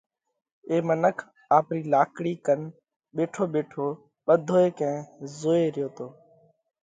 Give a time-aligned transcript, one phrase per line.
[0.69, 1.17] اي منک
[1.57, 2.59] آپري لاڪڙِي ڪنَ
[3.15, 3.87] ٻيٺو ٻيٺو
[4.25, 4.95] ٻڌوئي ڪئين
[5.37, 6.07] زوئي ريو تو